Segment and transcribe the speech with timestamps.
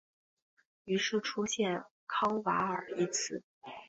[0.85, 3.43] 于是出现康瓦尔一词。